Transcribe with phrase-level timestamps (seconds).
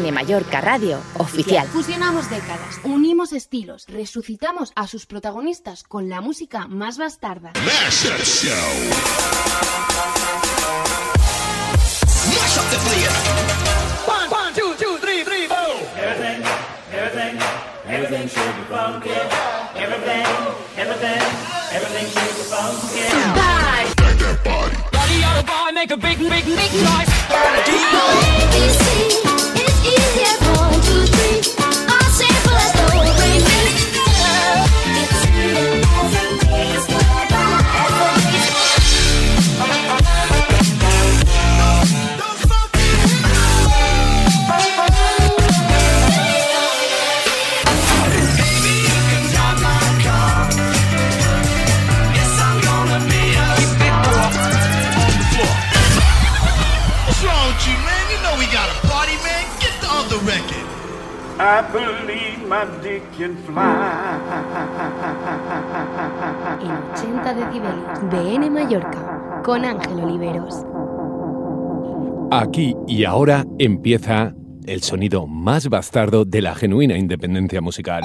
[0.00, 1.66] CCN Mallorca Radio Oficial.
[1.68, 7.52] Fusionamos décadas, unimos estilos, resucitamos a sus protagonistas con la música más bastarda.
[17.88, 19.10] Everything should be funky.
[19.74, 20.24] Everything,
[20.76, 21.22] everything,
[21.72, 23.02] everything should be funky.
[23.34, 23.86] Bye.
[23.98, 24.76] Make that body.
[24.92, 27.10] Body on the bar, make a big, big, big noise.
[27.66, 29.59] D O A
[61.50, 64.20] I believe my dick can fly.
[66.62, 70.64] En 80 decibelios, BN Mallorca, con Ángel Oliveros.
[72.30, 74.32] Aquí y ahora empieza
[74.64, 78.04] el sonido más bastardo de la genuina independencia musical.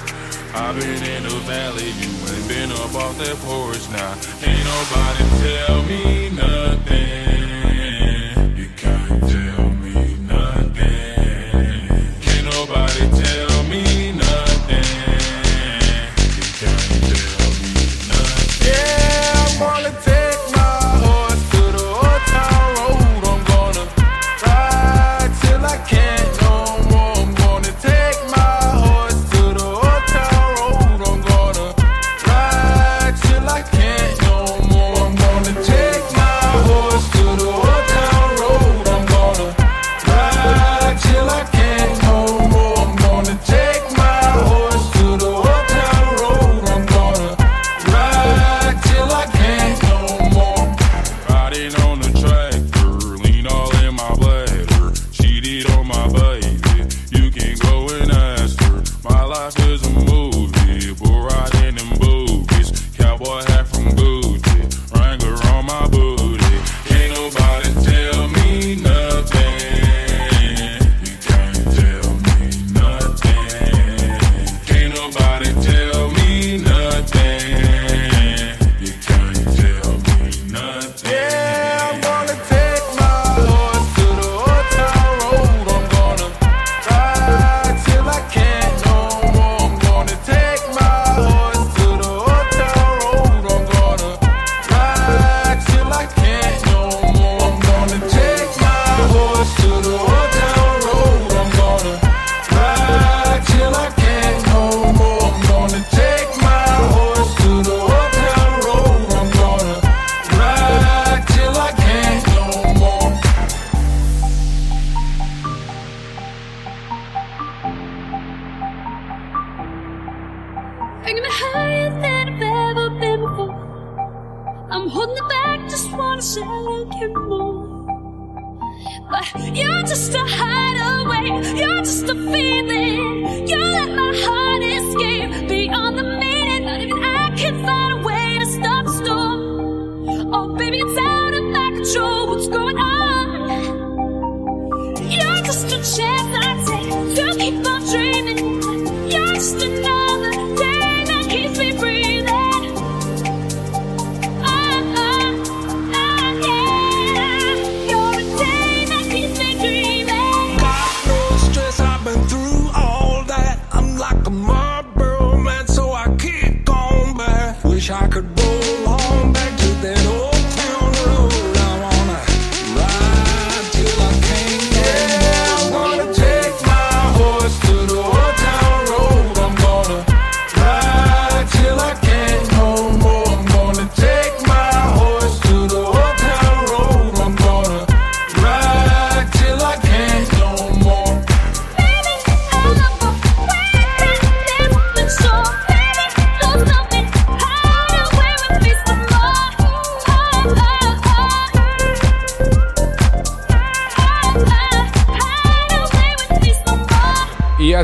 [0.53, 4.13] I've been in the valley, you ain't been up off that porch now.
[4.13, 4.47] Nah.
[4.47, 7.20] Ain't nobody tell me nothing.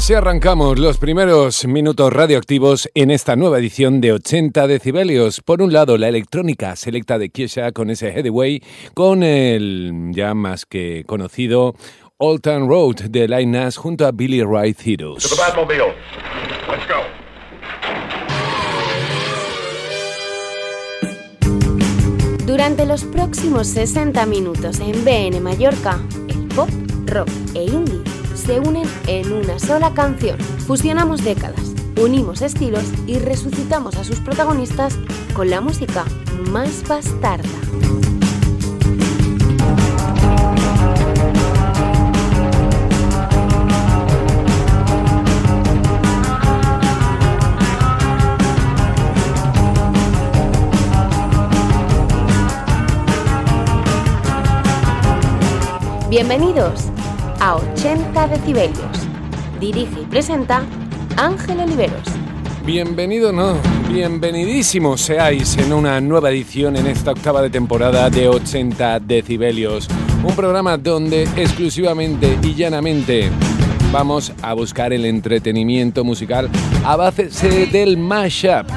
[0.08, 5.42] Así arrancamos los primeros minutos radioactivos en esta nueva edición de 80 decibelios.
[5.42, 8.64] Por un lado, la electrónica selecta de Kiesha con ese Headway,
[8.94, 11.76] con el ya más que conocido
[12.16, 15.30] Old Town Road de Line Nash junto a Billy Wright Heroes.
[22.46, 26.00] Durante los próximos 60 minutos en BN Mallorca,
[26.30, 26.70] el pop,
[27.08, 28.17] rock e indie
[28.48, 30.40] se unen en una sola canción.
[30.40, 34.98] Fusionamos décadas, unimos estilos y resucitamos a sus protagonistas
[35.34, 36.06] con la música
[36.50, 37.44] más bastarda.
[56.10, 56.86] Bienvenidos
[57.40, 59.08] a 80 decibelios.
[59.60, 60.64] Dirige y presenta
[61.18, 62.04] Ángel Oliveros.
[62.66, 63.56] Bienvenido, no,
[63.90, 69.88] bienvenidísimos seáis en una nueva edición en esta octava de temporada de 80 decibelios.
[70.24, 73.32] Un programa donde exclusivamente y llanamente
[73.92, 76.50] vamos a buscar el entretenimiento musical
[76.86, 77.30] a base
[77.72, 78.68] del mashup.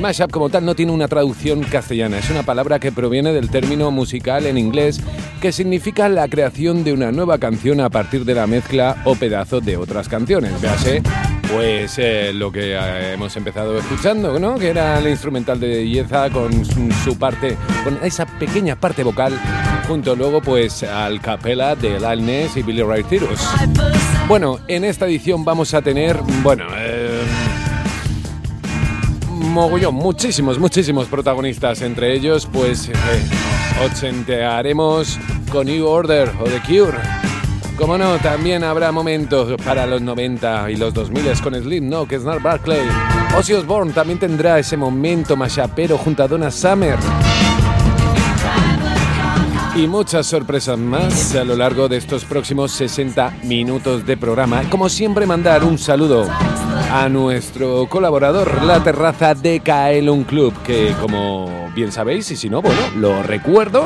[0.00, 3.90] Mashup como tal no tiene una traducción castellana, es una palabra que proviene del término
[3.90, 5.00] musical en inglés
[5.40, 9.60] que significa la creación de una nueva canción a partir de la mezcla o pedazo
[9.60, 10.60] de otras canciones.
[10.60, 11.02] Véase,
[11.52, 14.56] pues eh, lo que eh, hemos empezado escuchando, ¿no?
[14.56, 19.32] Que era el instrumental de Yeza con su, parte, con esa pequeña parte vocal,
[19.88, 23.40] junto luego pues al capela de Lal y Billy Ray Cyrus.
[24.30, 27.20] Bueno, en esta edición vamos a tener, bueno, eh,
[29.28, 32.92] mogollón, muchísimos, muchísimos protagonistas, entre ellos pues eh,
[33.84, 35.18] ochentearemos
[35.50, 36.98] con New Order o The Cure.
[37.76, 42.14] Como no, también habrá momentos para los 90 y los 2000 con Slim, no, que
[42.14, 42.86] es Barclay.
[43.36, 46.96] Ozzy Osbourne también tendrá ese momento machapero junto a Donna Summer.
[49.76, 54.68] Y muchas sorpresas más a lo largo de estos próximos 60 minutos de programa.
[54.68, 56.26] Como siempre, mandar un saludo
[56.92, 62.62] a nuestro colaborador, la terraza de Kaelon Club, que como bien sabéis, y si no,
[62.62, 63.84] bueno, lo recuerdo,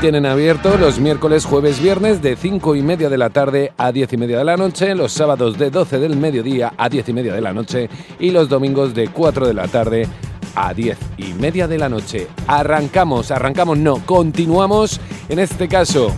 [0.00, 4.14] tienen abierto los miércoles, jueves, viernes de 5 y media de la tarde a 10
[4.14, 7.34] y media de la noche, los sábados de 12 del mediodía a 10 y media
[7.34, 10.08] de la noche y los domingos de 4 de la tarde
[10.56, 12.26] a 10 y media de la noche.
[12.48, 16.12] Arrancamos, arrancamos, no, continuamos, en este caso,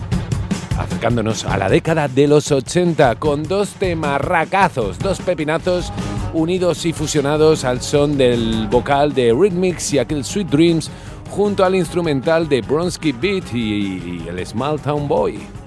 [0.79, 5.91] acercándonos a la década de los 80 con dos temarracazos, dos pepinazos
[6.33, 10.89] unidos y fusionados al son del vocal de Rhythmix y aquel Sweet Dreams
[11.29, 15.58] junto al instrumental de Bronsky Beat y, y el Small Town Boy.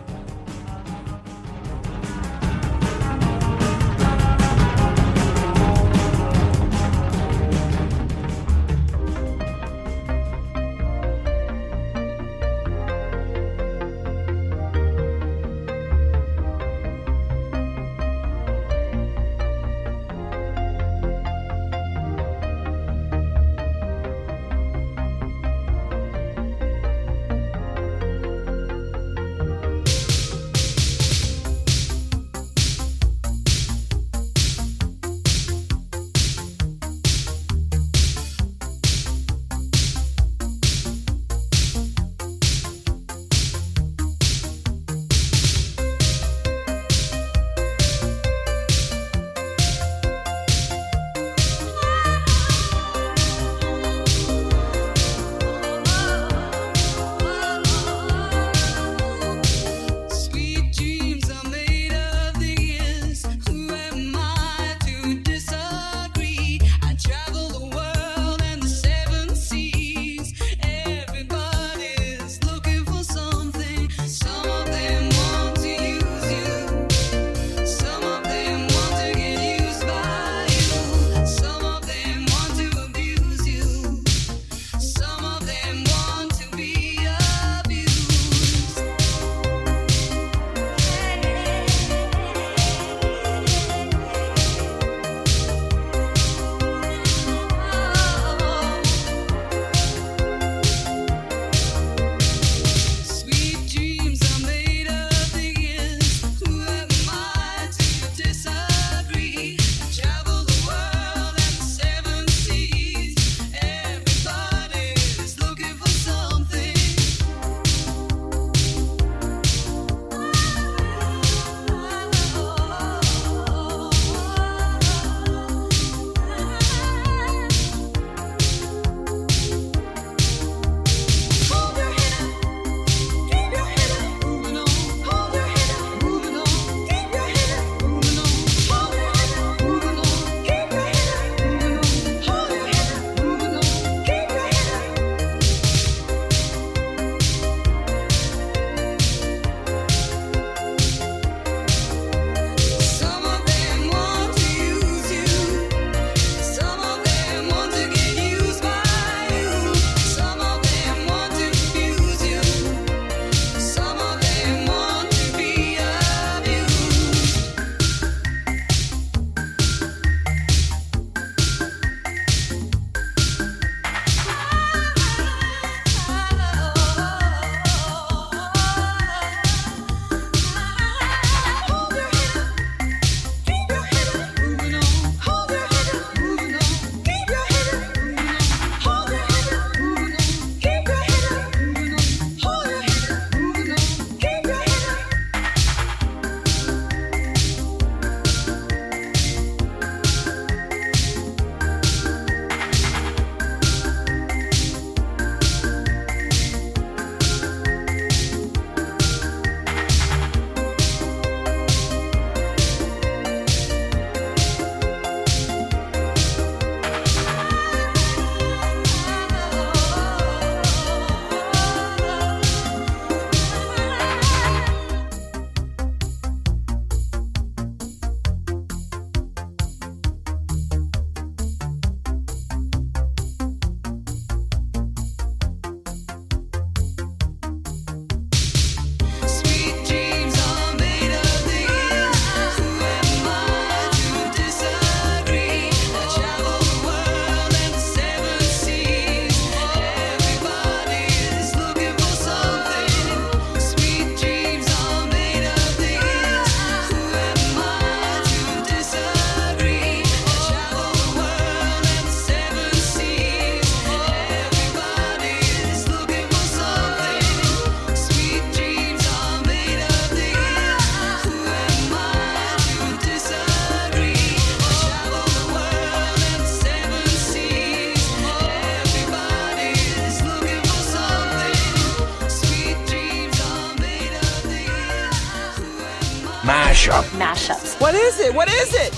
[288.21, 288.92] Is it?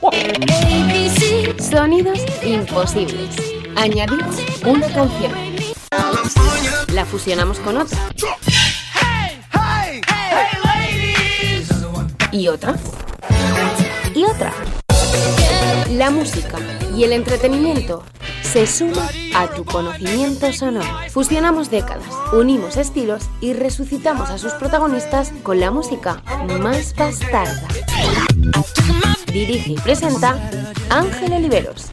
[0.00, 0.14] What?
[1.60, 3.36] Sonidos imposibles.
[3.76, 5.32] Añadimos una canción.
[6.92, 7.98] La fusionamos con otra.
[12.32, 12.76] Y otra.
[14.14, 14.52] Y otra.
[15.90, 16.58] La música
[16.96, 18.04] y el entretenimiento
[18.42, 20.86] se suman a tu conocimiento sonoro.
[21.10, 26.22] Fusionamos décadas, unimos estilos y resucitamos a sus protagonistas con la música
[26.60, 27.68] más bastarda.
[29.26, 30.36] Dirige y presenta
[30.88, 31.90] Ángel Oliveros.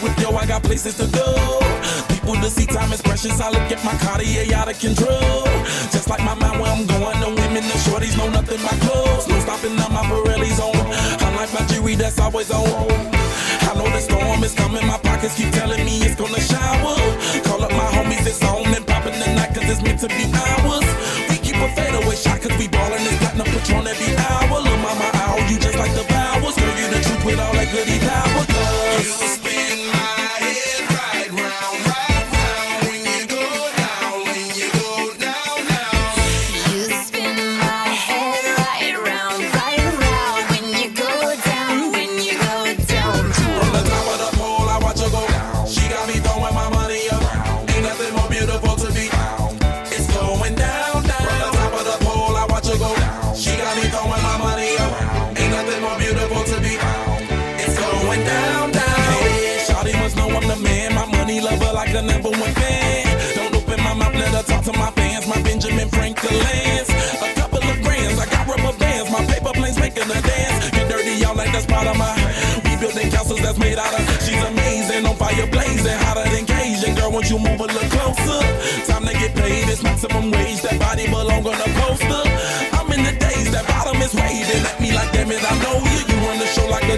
[0.00, 1.60] That yo, I got places to go.
[2.08, 3.40] People to see, time is precious.
[3.40, 5.44] I look at my Cartier out of control.
[5.92, 9.28] Just like my mind where I'm going, no women, no shorties no nothing but clothes.
[9.28, 10.76] No stopping on my Pirelli's on.
[11.20, 12.64] I like my jewelry that's always on.
[13.68, 16.96] I know the storm is coming, my pockets keep telling me it's gonna shower.
[17.44, 20.24] Call up my homies, it's on and popping the night, cause it's meant to be
[20.32, 20.88] ours.
[21.28, 24.11] We keep a fadeaway shot, cause we ballin' this platinum patron every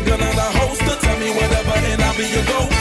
[0.04, 0.96] gun on a holster.
[1.00, 2.73] Tell me whatever, and I'll be your gopher.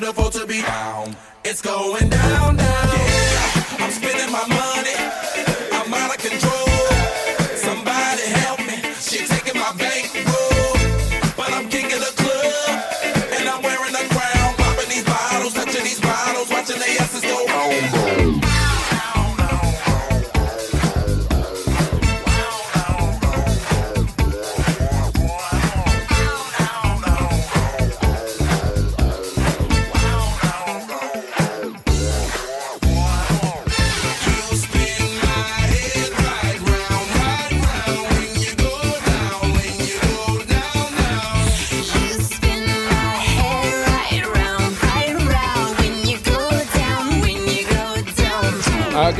[0.00, 1.16] Beautiful to be found.
[1.44, 2.43] It's going down,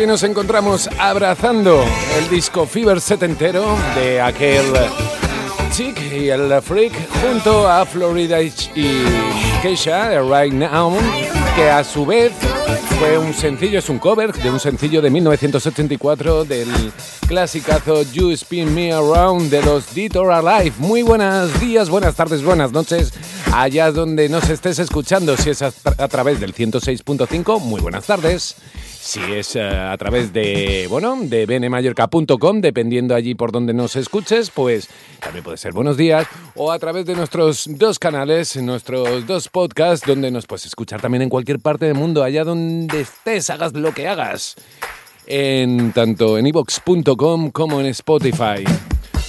[0.04, 1.82] Aquí nos encontramos abrazando
[2.18, 3.64] el disco Fever setentero
[3.94, 4.66] de aquel
[5.72, 8.52] Chick y el Freak junto a Florida y
[9.62, 10.94] Keisha de Right Now,
[11.56, 12.32] que a su vez
[12.98, 16.68] fue un sencillo, es un cover de un sencillo de 1984 del
[17.26, 19.86] clasicazo You Spin Me Around de los
[20.16, 20.74] or Alive.
[20.80, 23.14] Muy buenos días, buenas tardes, buenas noches
[23.54, 25.36] allá donde nos estés escuchando.
[25.36, 25.70] Si es a,
[26.08, 28.56] través del 106.5, muy buenas tardes.
[29.00, 34.50] Si es eh, a través de, bueno, de bnmallorca.com, dependiendo allí por donde nos escuches,
[34.50, 34.88] pues
[35.20, 36.26] también puede ser buenos días.
[36.56, 41.22] O a través de nuestros dos canales, nuestros dos podcasts, donde nos puedes escuchar también
[41.22, 44.56] en cualquier parte del mundo, allá donde estés, hagas lo que hagas.
[45.26, 48.64] En tanto en ivox.com como en Spotify.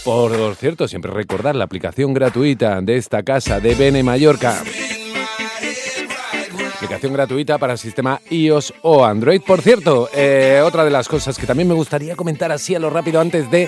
[0.05, 4.61] Por cierto, siempre recordar la aplicación gratuita de esta casa de Bene Mallorca.
[6.75, 9.41] Aplicación gratuita para sistema iOS o Android.
[9.41, 12.91] Por cierto, eh, otra de las cosas que también me gustaría comentar así a lo
[12.91, 13.67] rápido antes de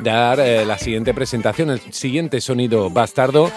[0.00, 3.50] dar eh, la siguiente presentación, el siguiente sonido bastardo,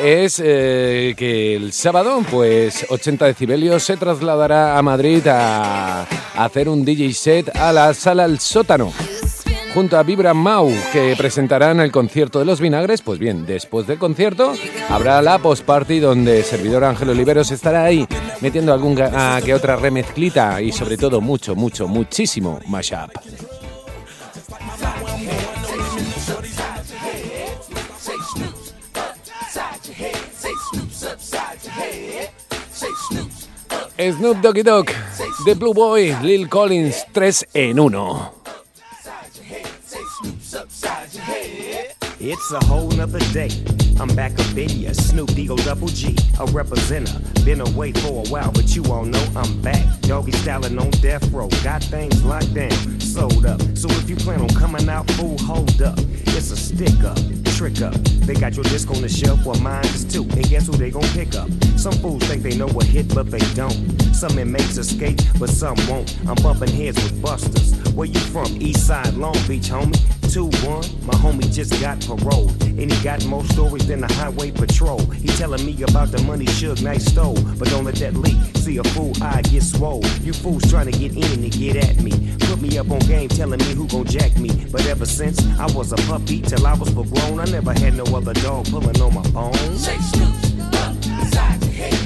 [0.00, 6.84] es eh, que el sábado, pues 80 decibelios se trasladará a Madrid a, hacer un
[6.84, 8.92] DJ set a la sala El Sótano
[9.74, 13.02] junto a Vibra Mau, que presentarán el concierto de los vinagres.
[13.02, 14.54] Pues bien, después del concierto
[14.88, 18.06] habrá la post-party donde servidor Ángel Oliveros estará ahí
[18.40, 23.10] metiendo alguna que otra remezclita y sobre todo mucho, mucho, muchísimo mashup.
[33.98, 34.86] Snoop Doggy Dogg,
[35.44, 38.41] The Blue Boy, Lil Collins, 3 en 1.
[40.54, 43.48] It's a whole nother day.
[43.98, 47.44] I'm back up in ya, Snoop Eagle Double G, a representer.
[47.44, 49.82] Been away for a while, but you all know I'm back.
[50.02, 53.62] Doggy styling on death row, got things locked down, sold up.
[53.74, 55.98] So if you plan on coming out, fool, hold up.
[55.98, 57.18] It's a stick up,
[57.62, 57.94] trick up.
[58.26, 60.22] They got your disc on the shelf, well mine is too.
[60.22, 61.48] And guess who they gon' pick up?
[61.76, 63.76] Some fools think they know what hit, but they don't.
[64.12, 66.18] Some inmates escape, but some won't.
[66.26, 67.72] I'm bumping heads with busters.
[67.94, 68.46] Where you from?
[68.60, 69.94] East Side, Long Beach, homie.
[70.32, 72.50] 2-1, my homie just got paroled.
[72.62, 74.98] And he got more stories than the highway patrol.
[75.10, 77.38] He telling me about the money Suge Knight stole.
[77.58, 78.38] But don't let that leak.
[78.56, 80.02] See a fool eye get swole.
[80.22, 82.34] You fools trying to get in and get at me.
[82.40, 84.48] Put me up on game telling me who gon' jack me.
[84.72, 87.94] But ever since I was a puppy till I was full grown, I never had
[87.94, 89.84] no other dog pulling on my bones.
[89.84, 92.01] Say Snoop, upside your head.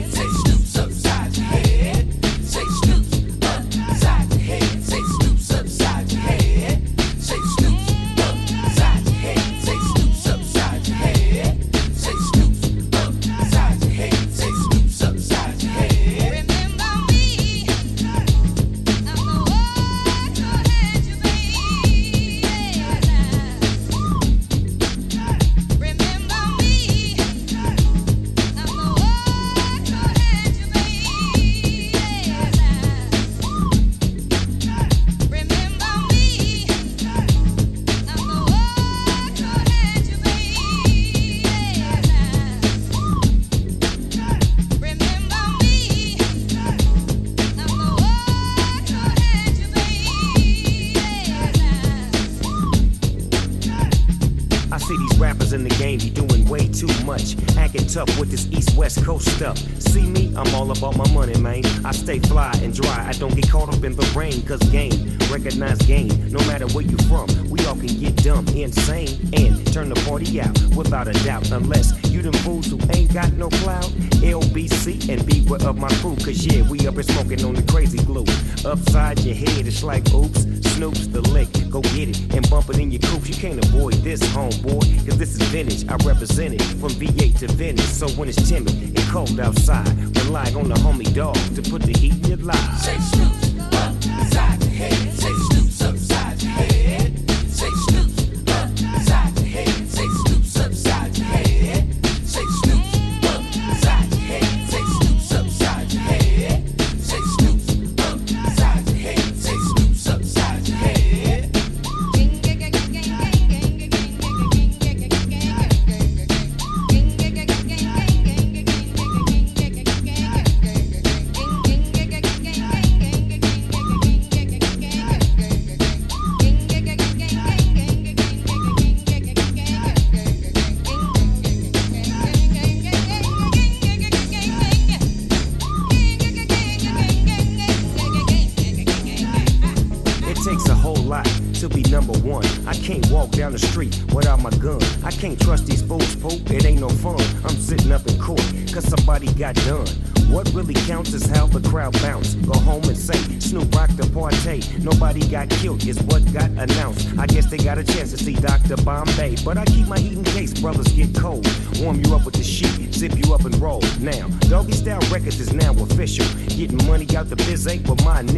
[64.26, 66.08] Up in the rain, cause game, recognize game.
[66.30, 70.40] No matter where you from, we all can get dumb, insane, and turn the party
[70.40, 71.50] out without a doubt.
[71.50, 73.90] Unless you them fools who ain't got no clout.
[74.22, 77.98] LBC and beware of my crew, cause yeah, we up here smoking on the crazy
[77.98, 78.24] glue.
[78.64, 80.46] Upside your head, it's like oops.
[80.74, 83.28] Snoop's the lick, go get it and bump it in your coops.
[83.28, 85.88] You can't avoid this, homeboy, cause this is vintage.
[85.88, 87.98] I represent it from V8 to Venice.
[87.98, 89.88] So when it's timid and cold outside,
[90.24, 93.45] rely on the homie dog to put the heat in your life.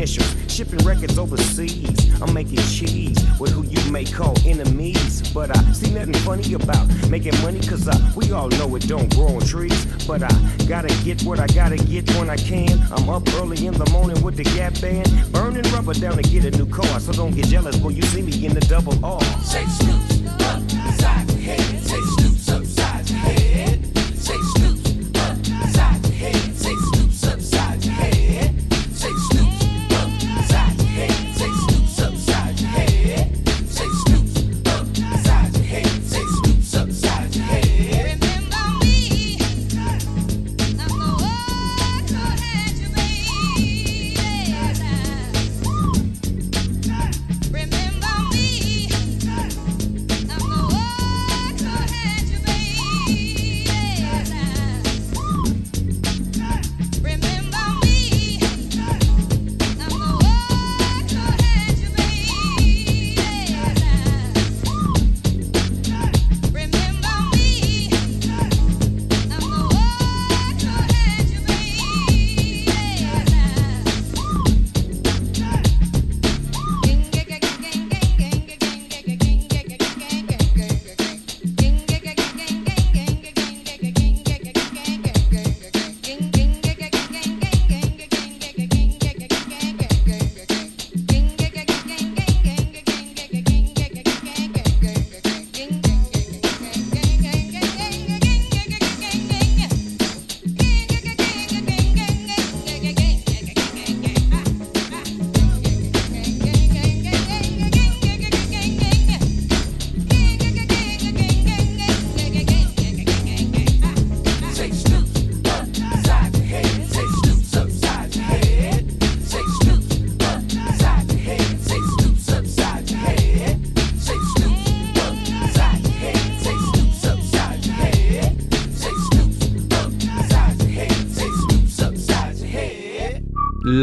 [0.08, 2.22] Shipping records overseas.
[2.22, 5.32] I'm making cheese with who you may call enemies.
[5.32, 9.14] But I see nothing funny about making money, cause uh, we all know it don't
[9.14, 9.86] grow on trees.
[10.06, 10.30] But I
[10.66, 12.80] gotta get what I gotta get when I can.
[12.90, 15.08] I'm up early in the morning with the Gap Band.
[15.30, 16.98] Burning rubber down to get a new car.
[17.00, 19.20] So don't get jealous when you see me in the double R.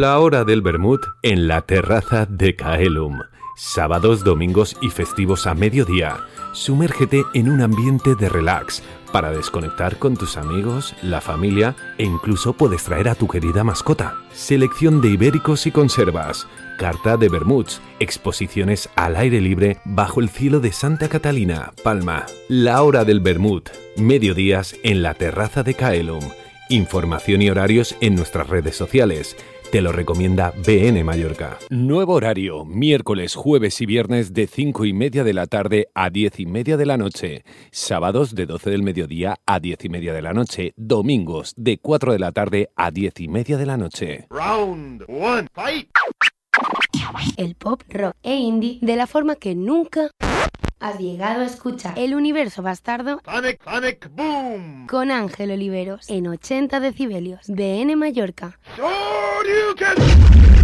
[0.06, 3.22] La hora del vermut en la terraza de Kaelum.
[3.56, 6.18] Sábados, domingos y festivos a mediodía.
[6.54, 12.54] Sumérgete en un ambiente de relax para desconectar con tus amigos, la familia e incluso
[12.54, 14.14] puedes traer a tu querida mascota.
[14.32, 16.48] Selección de ibéricos y conservas.
[16.78, 17.82] Carta de vermuts.
[18.00, 22.28] Exposiciones al aire libre bajo el cielo de Santa Catalina, Palma.
[22.48, 23.70] La hora del vermut.
[23.98, 26.22] Mediodías en la terraza de Kaelum.
[26.70, 29.36] Información y horarios en nuestras redes sociales.
[29.76, 31.58] Te lo recomienda BN Mallorca.
[31.70, 36.40] Nuevo horario, miércoles, jueves y viernes de 5 y media de la tarde a 10
[36.40, 37.44] y media de la noche.
[37.72, 40.72] Sábados de 12 del mediodía a 10 y media de la noche.
[40.78, 44.28] Domingos de 4 de la tarde a 10 y media de la noche.
[44.30, 45.90] Round one, fight!
[47.36, 50.10] El pop, rock e indie de la forma que nunca
[50.80, 51.98] has llegado a escuchar.
[51.98, 54.88] El universo bastardo Panic, panic, boom!
[54.88, 57.48] con Ángel Oliveros en 80 decibelios.
[57.48, 58.60] BN Mallorca.
[58.78, 60.55] Let's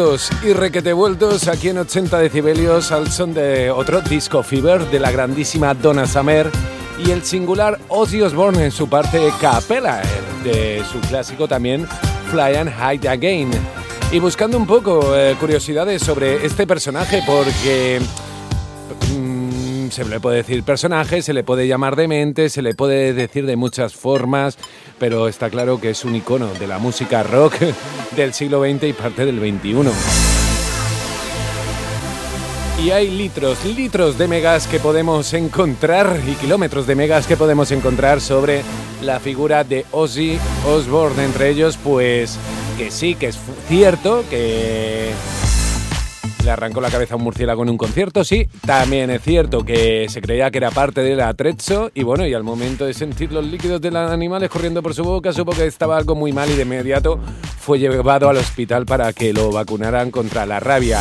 [0.00, 4.98] juntos y requete vueltos aquí en 80 decibelios al son de otro disco Fever de
[4.98, 6.50] la grandísima Donna Summer
[7.04, 10.00] y el singular Ozzy Osbourne en su parte capella
[10.42, 11.86] de su clásico también
[12.30, 13.50] Fly and Hide Again.
[14.12, 18.00] Y buscando un poco eh, curiosidades sobre este personaje porque
[19.90, 23.56] se le puede decir personaje, se le puede llamar demente, se le puede decir de
[23.56, 24.58] muchas formas,
[24.98, 27.54] pero está claro que es un icono de la música rock
[28.16, 29.90] del siglo XX y parte del XXI.
[32.82, 37.70] Y hay litros, litros de megas que podemos encontrar y kilómetros de megas que podemos
[37.72, 38.62] encontrar sobre
[39.02, 41.24] la figura de Ozzy Osbourne.
[41.24, 42.38] Entre ellos, pues
[42.78, 45.10] que sí, que es cierto que
[46.44, 48.48] le arrancó la cabeza a un murciélago en un concierto, sí.
[48.66, 52.42] También es cierto que se creía que era parte del atrezzo y bueno, y al
[52.42, 55.96] momento de sentir los líquidos de los animales corriendo por su boca, supo que estaba
[55.96, 57.18] algo muy mal y de inmediato
[57.58, 61.00] fue llevado al hospital para que lo vacunaran contra la rabia.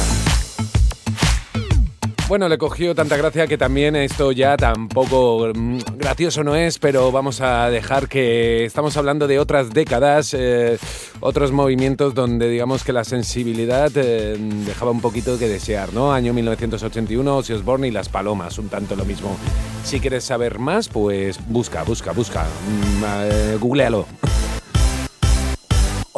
[2.30, 7.12] Bueno, le cogió tanta gracia que también esto ya tampoco mm, gracioso no es, pero
[7.12, 10.78] vamos a dejar que estamos hablando de otras décadas, eh,
[11.22, 16.14] otros movimientos donde digamos que la sensibilidad eh, dejaba un poquito que desear, ¿no?
[16.14, 19.36] Año 1981, Ozzy Osbourne y Las Palomas, un tanto lo mismo.
[19.84, 24.06] Si quieres saber más, pues busca, busca, busca, mm, eh, googlealo.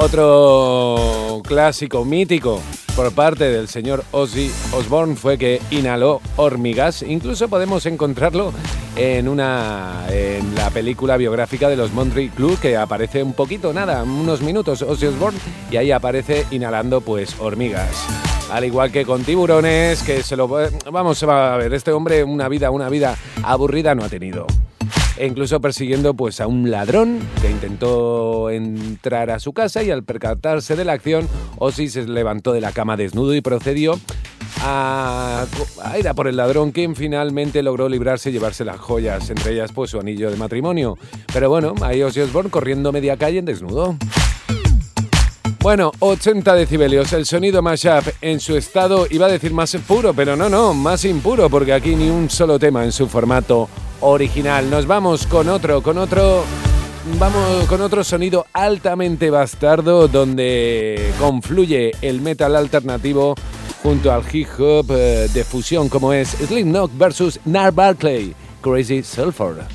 [0.02, 2.60] Otro clásico mítico
[2.96, 7.04] por parte del señor Ozzy Osbourne fue que inhaló hormigas.
[7.04, 8.52] Incluso podemos encontrarlo
[8.96, 14.02] en una en la película biográfica de los Monterey Club que aparece un poquito, nada,
[14.02, 15.38] unos minutos Ozzy Osbourne
[15.70, 18.08] y ahí aparece inhalando pues hormigas.
[18.52, 20.48] Al igual que con tiburones, que se lo
[20.92, 24.48] vamos a ver, este hombre una vida una vida aburrida no ha tenido
[25.18, 30.04] e incluso persiguiendo pues a un ladrón que intentó entrar a su casa y al
[30.04, 34.00] percatarse de la acción, Ozzy se levantó de la cama desnudo y procedió
[34.64, 35.46] a,
[36.00, 39.72] ir a por el ladrón, quien finalmente logró librarse y llevarse las joyas, entre ellas
[39.74, 40.98] pues su anillo de matrimonio.
[41.34, 43.98] Pero bueno, ahí Ozzy Osbourne corriendo media calle en desnudo.
[45.62, 50.36] Bueno, 80 decibelios, el sonido mashup en su estado, iba a decir más puro, pero
[50.36, 53.70] no, no, más impuro, porque aquí ni un solo tema en su formato
[54.02, 54.70] original.
[54.70, 56.44] Nos vamos con otro, con otro,
[57.20, 63.36] vamos con otro sonido altamente bastardo, donde confluye el metal alternativo
[63.82, 69.66] junto al hip hop eh, de fusión como es Slipknot versus Nar Barkley, Crazy Sulfur.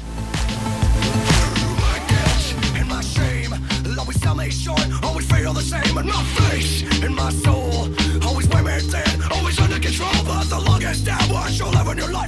[11.97, 12.26] your life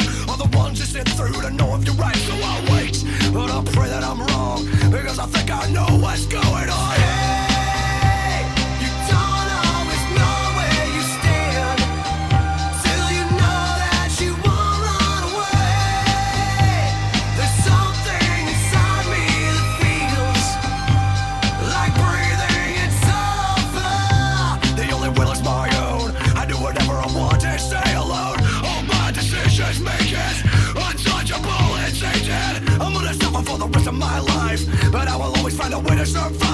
[0.59, 2.17] ones you sit through to know if you're right.
[2.17, 6.27] So I'll wait, but I'll pray that I'm wrong because I think I know what's
[6.27, 7.08] going on.
[35.99, 36.48] finish the.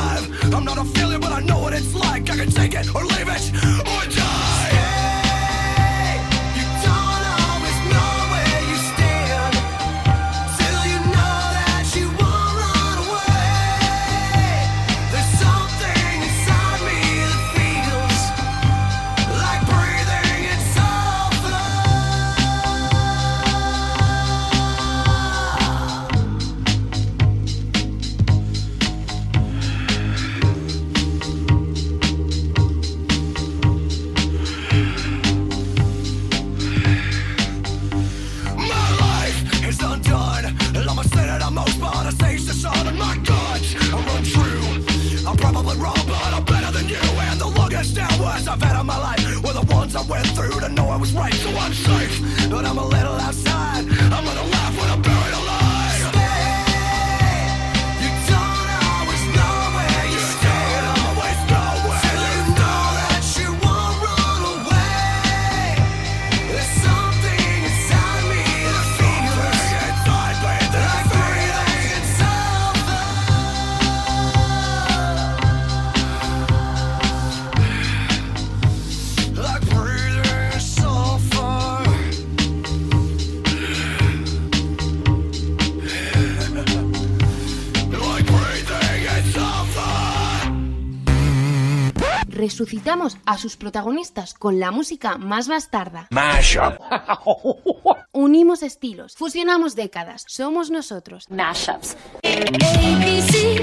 [92.75, 96.09] resucitamos a sus protagonistas con la música más bastarda.
[96.11, 96.81] Mashup.
[98.13, 101.31] Unimos estilos, fusionamos décadas, somos nosotros.
[101.31, 101.97] Mashups.
[102.25, 103.61] ABC,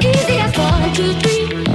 [0.00, 1.67] easy as one, two, three.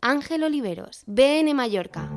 [0.00, 2.15] Ángel Oliveros, BN Mallorca.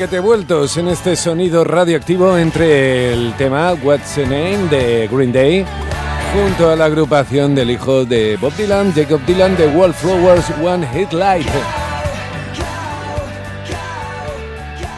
[0.00, 5.66] Requete vueltos en este sonido radioactivo entre el tema What's the Name de Green Day
[6.32, 11.12] junto a la agrupación del hijo de Bob Dylan, Jacob Dylan de Wallflowers One Hit
[11.12, 11.46] Light.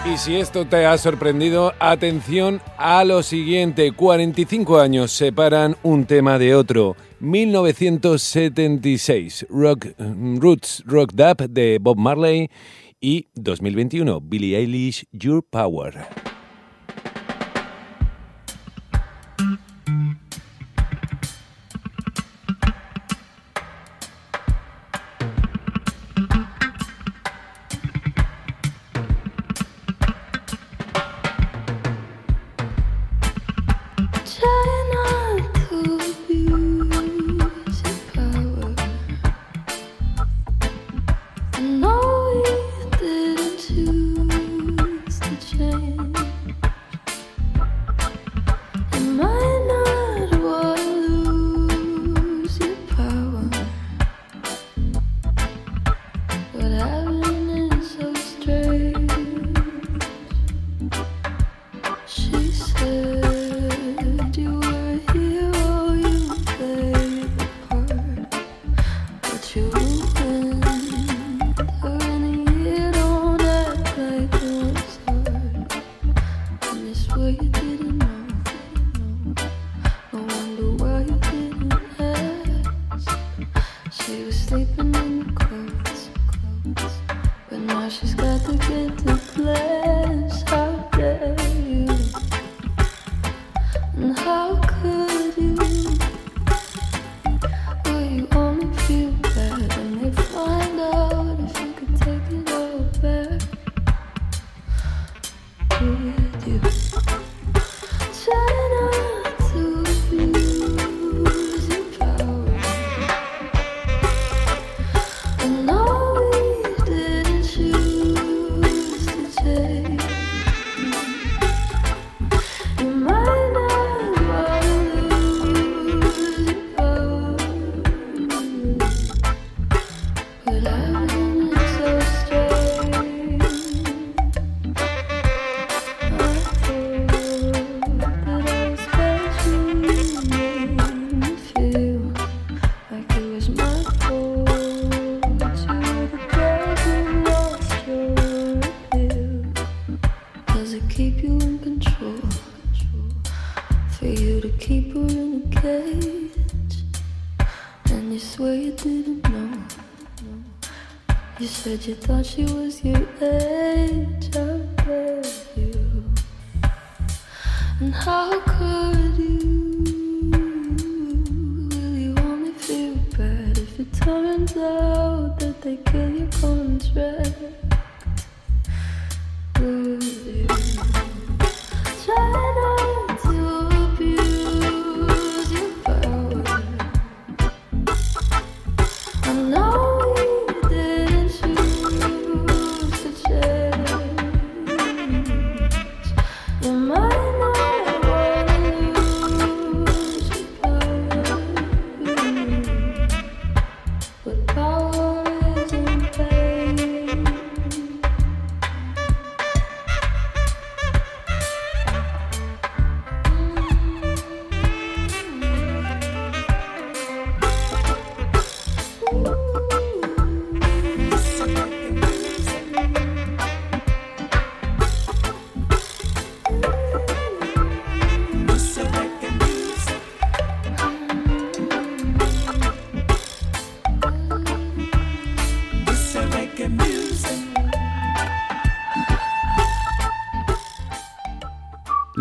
[0.04, 3.90] Y si esto te ha sorprendido, atención a lo siguiente.
[3.90, 6.94] 45 años separan un tema de otro.
[7.18, 12.48] 1976, Rock, Roots Rock Dub de Bob Marley
[13.02, 16.31] y 2021, Billie Eilish, Your Power.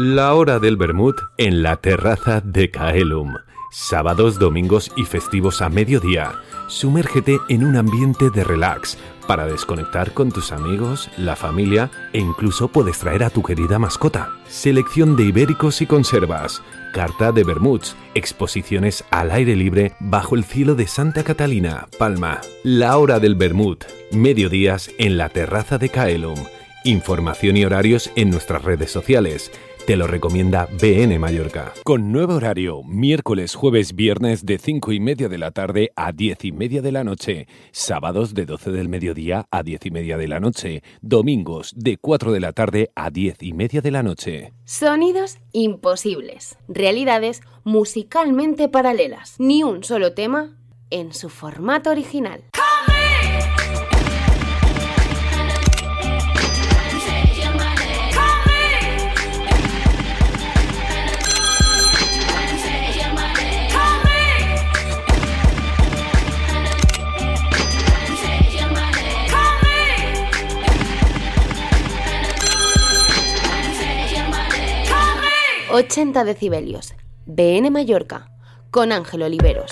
[0.03, 3.35] La hora del vermut en la terraza de Caelum.
[3.69, 6.41] Sábados, domingos y festivos a mediodía.
[6.67, 8.97] Sumérgete en un ambiente de relax
[9.27, 14.31] para desconectar con tus amigos, la familia e incluso puedes traer a tu querida mascota.
[14.47, 16.63] Selección de ibéricos y conservas.
[16.93, 17.95] Carta de vermuts.
[18.15, 22.41] Exposiciones al aire libre bajo el cielo de Santa Catalina, Palma.
[22.63, 23.85] La hora del vermut.
[24.11, 26.39] Mediodías en la terraza de Caelum.
[26.83, 29.51] Información y horarios en nuestras redes sociales.
[29.85, 31.73] Te lo recomienda BN Mallorca.
[31.83, 36.45] Con nuevo horario, miércoles, jueves, viernes de 5 y media de la tarde a 10
[36.45, 40.27] y media de la noche, sábados de 12 del mediodía a 10 y media de
[40.27, 44.53] la noche, domingos de 4 de la tarde a 10 y media de la noche.
[44.65, 46.57] Sonidos imposibles.
[46.67, 49.35] Realidades musicalmente paralelas.
[49.39, 50.57] Ni un solo tema
[50.89, 52.43] en su formato original.
[75.73, 76.93] 80 decibelios.
[77.25, 78.29] BN Mallorca.
[78.71, 79.71] Con Ángel Oliveros.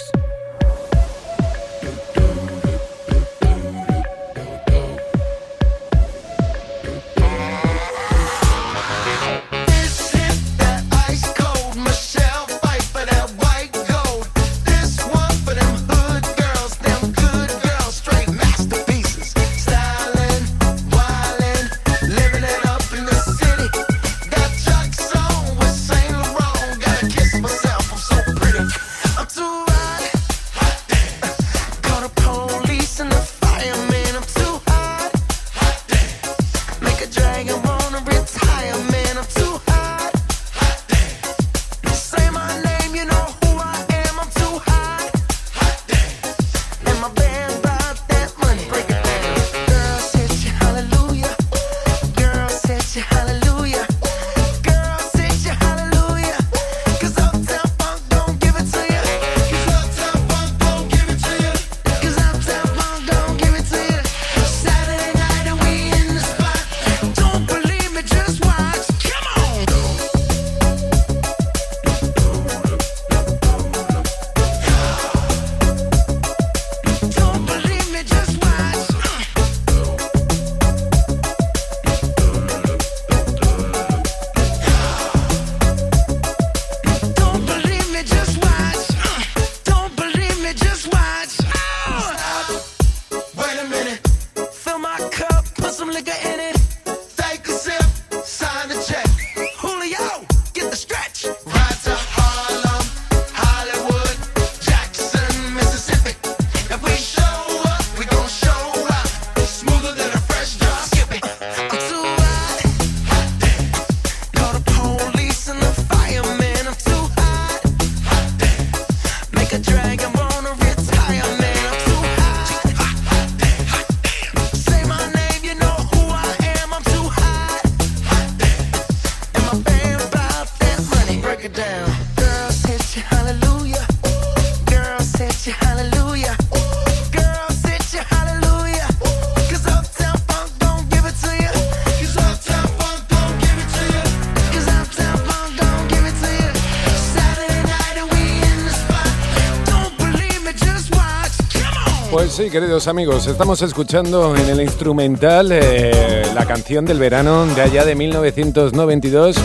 [152.11, 157.61] Pues sí, queridos amigos, estamos escuchando en el instrumental eh, la canción del verano de
[157.61, 159.37] allá de 1992,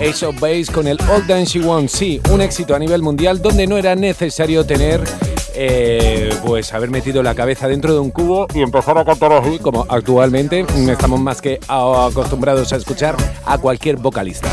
[0.00, 1.92] Ace of Base con el All Dance She Wants.
[1.92, 5.02] Sí, un éxito a nivel mundial donde no era necesario tener,
[5.54, 9.58] eh, pues, haber metido la cabeza dentro de un cubo y empezar a cantar así,
[9.58, 14.48] como actualmente estamos más que acostumbrados a escuchar a cualquier vocalista.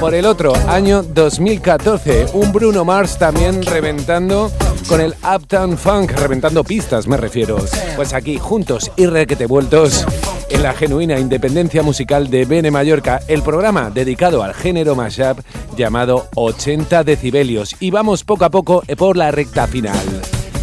[0.00, 4.50] Por el otro, año 2014, un Bruno Mars también reventando
[4.88, 7.56] con el Uptown Funk, reventando pistas me refiero.
[7.96, 10.04] Pues aquí, juntos y requete vueltos,
[10.52, 15.40] en la genuina independencia musical de Bene Mallorca, el programa dedicado al género mashup
[15.76, 17.74] llamado 80 decibelios.
[17.80, 19.98] Y vamos poco a poco por la recta final.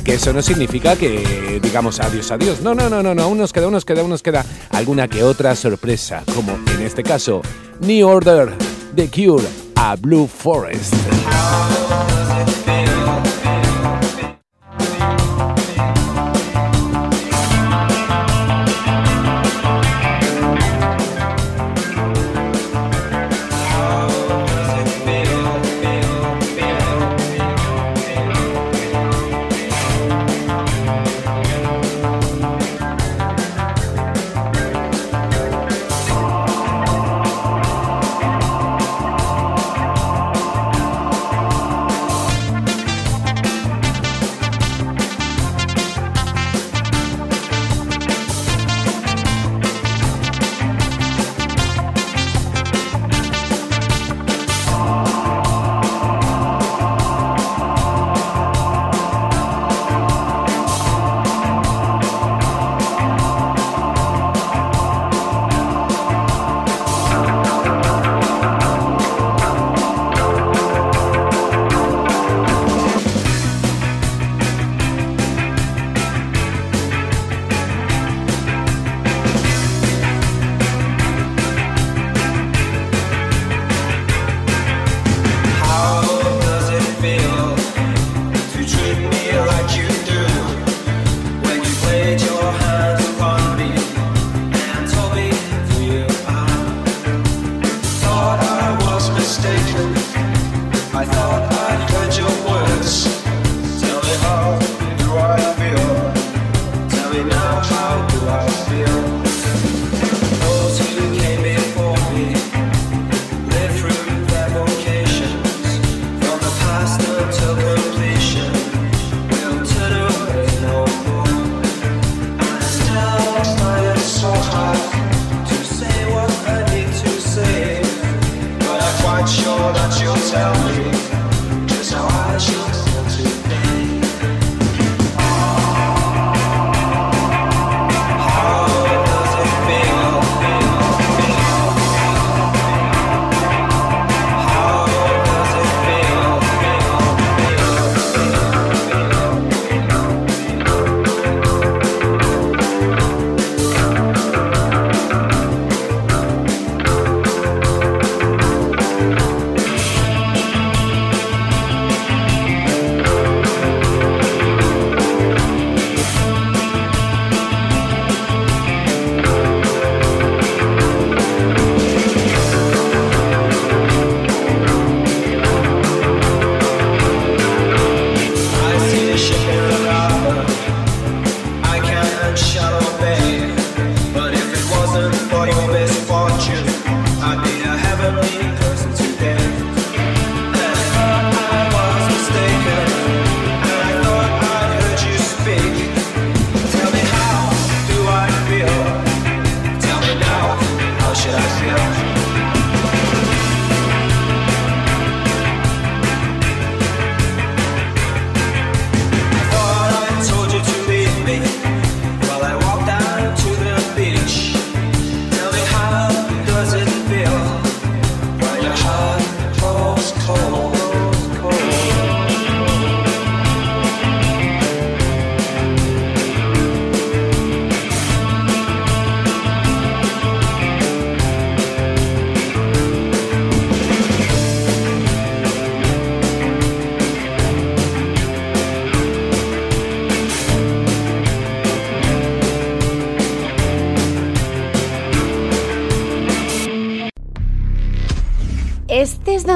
[0.04, 2.62] Que eso no significa que digamos adiós, adiós.
[2.62, 3.24] No, no, no, no, no.
[3.24, 6.24] Aún nos queda, aún nos queda, aún nos queda alguna que otra sorpresa.
[6.36, 7.42] Como en este caso,
[7.82, 8.54] New Order,
[8.96, 10.94] The Cure, a Blue Forest.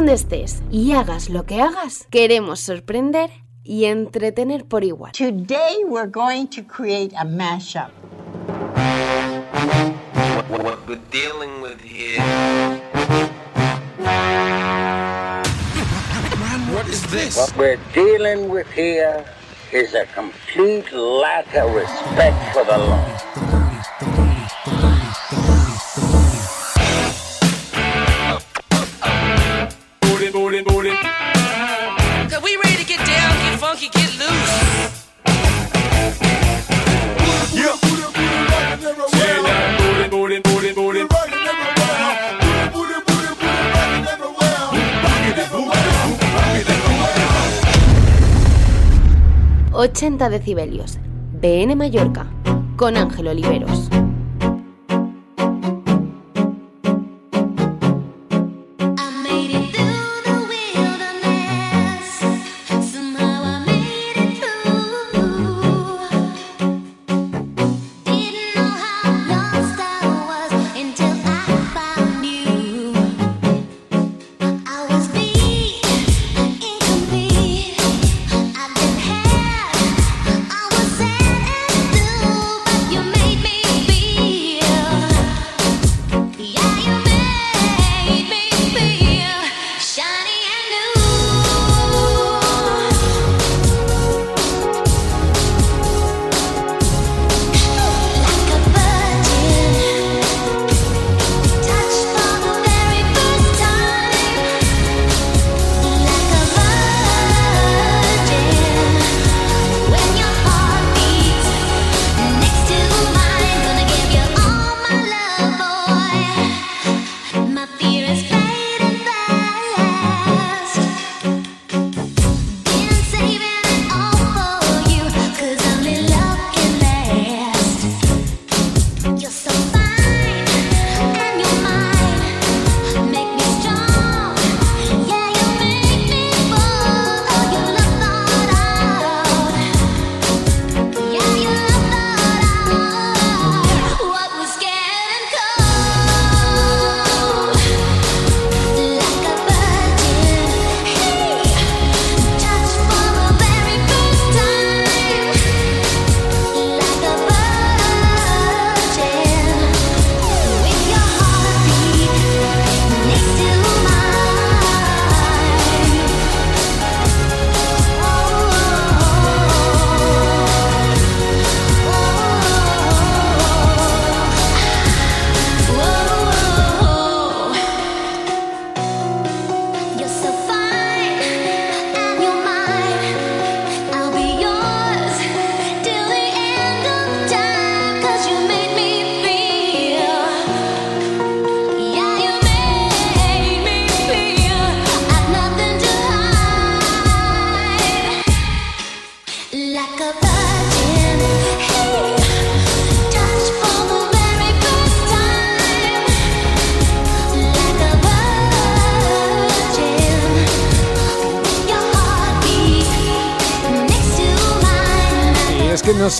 [0.03, 3.29] donde estés y hagas lo que hagas, queremos sorprender
[3.63, 5.13] y entretener por igual.
[5.13, 7.89] Today we're going to create a mashup.
[10.49, 12.21] What we're dealing with here.
[17.37, 19.23] What we're dealing with here
[19.71, 23.12] is a complete lack of respect for the law.
[50.29, 50.97] decibelios.
[51.41, 52.27] BN Mallorca,
[52.77, 53.92] con Ángel Oliveros.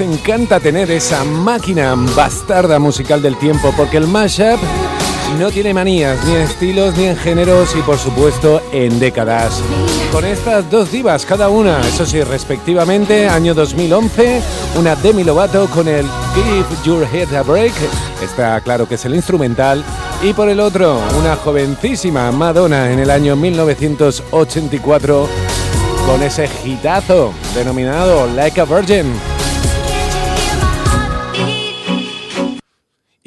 [0.01, 4.59] Encanta tener esa máquina bastarda musical del tiempo, porque el mashup
[5.39, 9.61] no tiene manías, ni en estilos, ni en géneros y por supuesto en décadas.
[10.11, 14.41] Con estas dos divas cada una, eso sí, respectivamente, año 2011,
[14.79, 17.73] una Demi Lovato con el Give Your Head a Break,
[18.23, 19.83] está claro que es el instrumental,
[20.21, 25.27] y por el otro, una jovencísima Madonna en el año 1984
[26.05, 29.32] con ese hitazo denominado Like a Virgin.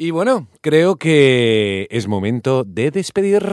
[0.07, 3.43] Y bueno, creo que es momento de despedir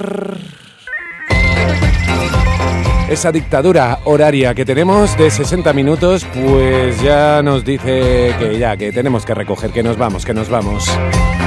[3.10, 8.92] esa dictadura horaria que tenemos de 60 minutos, pues ya nos dice que ya, que
[8.92, 10.88] tenemos que recoger, que nos vamos, que nos vamos.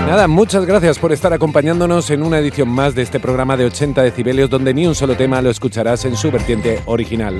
[0.05, 4.03] Nada, muchas gracias por estar acompañándonos en una edición más de este programa de 80
[4.03, 7.39] decibelios donde ni un solo tema lo escucharás en su vertiente original.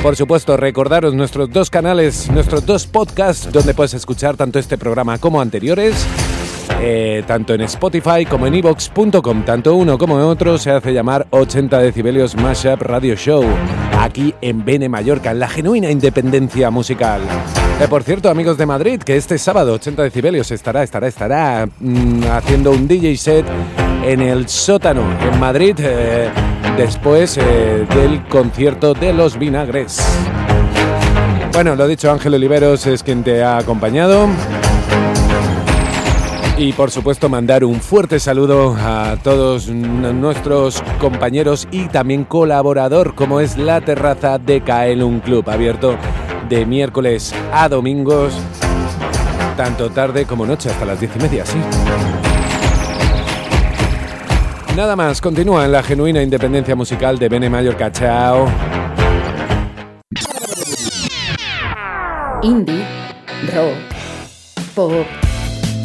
[0.00, 5.18] Por supuesto, recordaros nuestros dos canales, nuestros dos podcasts donde puedes escuchar tanto este programa
[5.18, 6.06] como anteriores.
[6.80, 11.78] Eh, tanto en Spotify como en evox.com, tanto uno como otro se hace llamar 80
[11.78, 13.44] decibelios Mashup Radio Show,
[13.98, 17.20] aquí en Bene Mallorca, en la genuina independencia musical.
[17.80, 22.24] Eh, por cierto, amigos de Madrid, que este sábado 80 decibelios estará, estará, estará mm,
[22.30, 23.46] haciendo un DJ set
[24.04, 26.30] en el sótano en Madrid eh,
[26.76, 30.00] después eh, del concierto de los vinagres.
[31.52, 34.28] Bueno, lo dicho, Ángel Oliveros es quien te ha acompañado.
[36.60, 43.40] Y por supuesto mandar un fuerte saludo a todos nuestros compañeros y también colaborador como
[43.40, 45.96] es la terraza de Kaelum Club, abierto
[46.50, 48.34] de miércoles a domingos,
[49.56, 51.56] tanto tarde como noche, hasta las diez y media, sí.
[54.76, 57.90] Nada más, continúa en la genuina independencia musical de Bene Mallorca.
[57.90, 58.46] Chao.
[62.42, 62.84] Indie,
[63.54, 65.06] rock, pop,